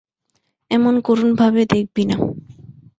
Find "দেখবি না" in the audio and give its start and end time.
1.73-2.17